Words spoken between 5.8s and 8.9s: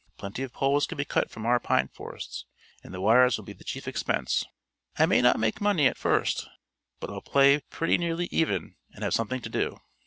at first, but I'll play pretty nearly even